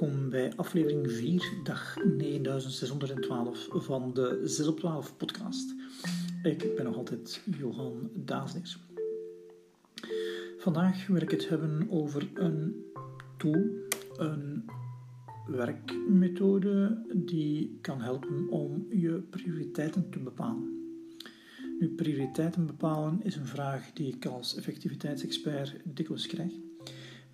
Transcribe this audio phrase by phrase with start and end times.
[0.00, 5.74] welkom bij aflevering 4, dag 9612 van de 6 op 12 podcast.
[6.42, 8.78] Ik ben nog altijd Johan Daasneers.
[10.58, 12.84] Vandaag wil ik het hebben over een
[13.36, 13.64] tool,
[14.16, 14.64] een
[15.46, 20.94] werkmethode die kan helpen om je prioriteiten te bepalen.
[21.78, 26.52] Nu, prioriteiten bepalen is een vraag die ik als effectiviteitsexpert dikwijls krijg.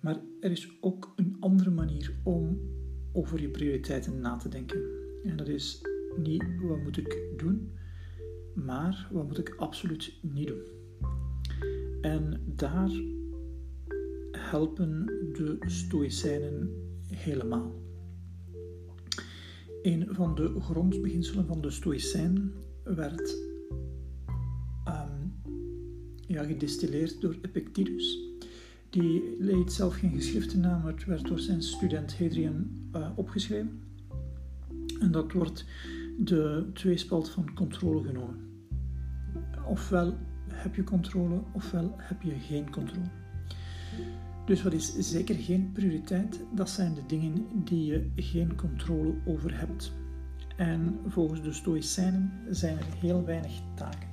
[0.03, 2.59] Maar er is ook een andere manier om
[3.11, 4.81] over je prioriteiten na te denken.
[5.23, 5.81] En dat is
[6.17, 7.71] niet wat moet ik doen,
[8.53, 10.61] maar wat moet ik absoluut niet doen.
[12.01, 12.91] En daar
[14.31, 16.69] helpen de Stoïcijnen
[17.07, 17.81] helemaal.
[19.81, 23.37] Een van de grondbeginselen van de Stoïcijnen werd
[24.87, 25.33] um,
[26.27, 28.32] ja, gedistilleerd door Epictetus.
[28.93, 33.81] Die leed zelf geen geschriften na, maar het werd door zijn student Hadrian uh, opgeschreven.
[34.99, 35.65] En dat wordt
[36.19, 38.35] de tweespalt van controle genomen.
[39.67, 43.09] Ofwel heb je controle, ofwel heb je geen controle.
[44.45, 46.39] Dus wat is zeker geen prioriteit?
[46.55, 49.93] Dat zijn de dingen die je geen controle over hebt.
[50.55, 54.09] En volgens de Stoïcijnen zijn er heel weinig taken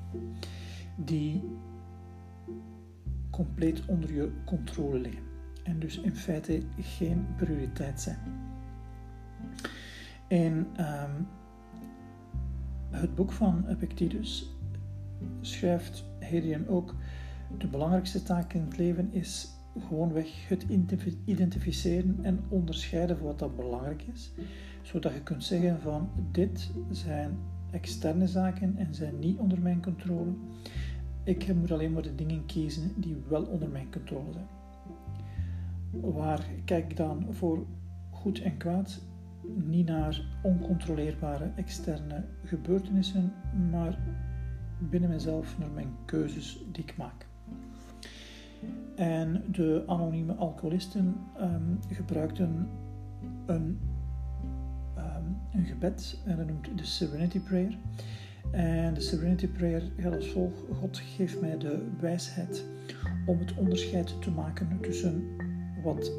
[0.97, 1.43] die
[3.31, 5.23] compleet onder je controle liggen.
[5.63, 8.19] En dus in feite geen prioriteit zijn.
[10.29, 11.27] In um,
[12.91, 14.51] het boek van Epictetus
[15.41, 16.95] schrijft Hadrian ook:
[17.59, 20.67] de belangrijkste taak in het leven is gewoonweg het
[21.25, 24.33] identificeren en onderscheiden van wat dat belangrijk is,
[24.83, 27.39] zodat je kunt zeggen van dit zijn
[27.71, 30.33] externe zaken en zijn niet onder mijn controle
[31.25, 34.49] ik moet alleen maar de dingen kiezen die wel onder mijn controle zijn.
[35.91, 37.67] Waar kijk ik dan voor
[38.11, 39.01] goed en kwaad?
[39.55, 43.33] Niet naar oncontroleerbare externe gebeurtenissen,
[43.71, 43.99] maar
[44.79, 47.27] binnen mezelf naar mijn keuzes die ik maak.
[48.95, 52.69] En de anonieme alcoholisten um, gebruikten
[53.47, 53.79] een,
[54.99, 57.79] um, een gebed, en dat noemt de Serenity Prayer.
[58.51, 62.65] En de Serenity Prayer gaat als volgt: God geeft mij de wijsheid
[63.27, 65.25] om het onderscheid te maken tussen
[65.83, 66.13] wat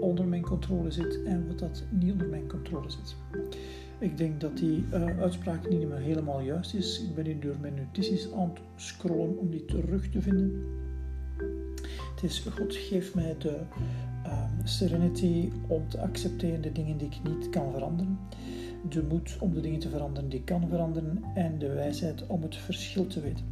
[0.00, 3.16] onder mijn controle zit en wat dat niet onder mijn controle zit.
[3.98, 7.02] Ik denk dat die uh, uitspraak niet helemaal juist is.
[7.02, 10.64] Ik ben hier door mijn notities aan het scrollen om die terug te vinden.
[12.14, 13.60] Het is God geeft mij de
[14.26, 18.18] uh, serenity om te accepteren de dingen die ik niet kan veranderen
[18.88, 22.56] de moed om de dingen te veranderen die kan veranderen en de wijsheid om het
[22.56, 23.44] verschil te weten.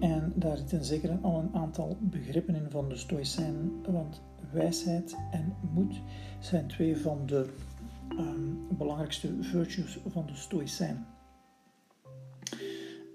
[0.00, 5.54] En daar zitten zeker al een aantal begrippen in van de Stoïcijnen, want wijsheid en
[5.74, 6.00] moed
[6.40, 7.46] zijn twee van de
[8.18, 11.06] um, belangrijkste virtues van de Stoïcijnen.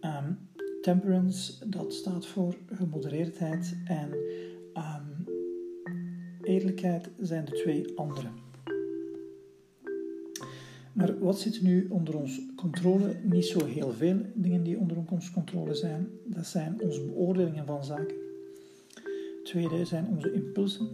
[0.02, 0.50] Um,
[0.82, 4.14] temperance, dat staat voor gemodereerdheid en
[4.74, 5.26] um,
[6.42, 8.28] eerlijkheid zijn de twee andere.
[10.94, 13.16] Maar wat zit nu onder onze controle?
[13.24, 16.08] Niet zo heel veel dingen die onder onze controle zijn.
[16.26, 18.16] Dat zijn onze beoordelingen van zaken.
[19.44, 20.90] Tweede zijn onze impulsen.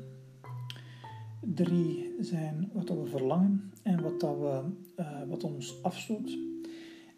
[1.41, 4.61] Drie zijn wat we verlangen en wat, dat we,
[4.99, 6.37] uh, wat ons afstoot.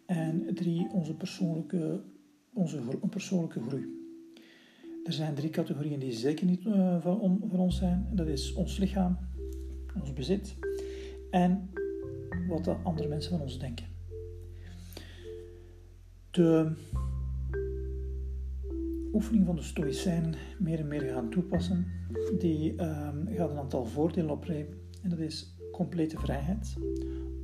[0.06, 2.02] En drie, onze persoonlijke,
[2.52, 2.78] onze
[3.10, 3.98] persoonlijke groei.
[5.04, 8.06] Er zijn drie categorieën die zeker niet uh, van, van ons zijn.
[8.12, 9.18] Dat is ons lichaam,
[10.00, 10.56] ons bezit
[11.30, 11.70] en
[12.50, 13.86] wat de andere mensen van ons denken.
[16.30, 16.72] De
[19.12, 21.86] oefening van de Stoïcijnen meer en meer gaan toepassen,
[22.38, 24.78] die um, gaat een aantal voordelen opleveren.
[25.02, 26.76] En dat is complete vrijheid,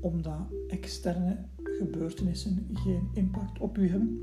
[0.00, 4.20] omdat externe gebeurtenissen geen impact op u hebben.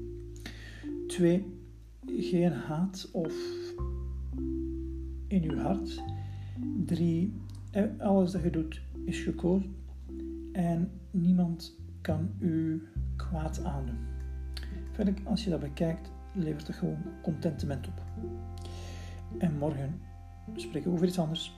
[1.08, 1.46] Twee,
[2.06, 3.34] geen haat of
[5.28, 6.04] in uw hart.
[6.86, 7.34] Drie,
[7.72, 9.76] eh, alles dat je doet is gekozen
[10.54, 13.98] en niemand kan u kwaad aandoen.
[14.92, 18.02] Verder, als je dat bekijkt, levert het gewoon contentement op.
[19.38, 20.02] En morgen
[20.56, 21.56] spreken we over iets anders.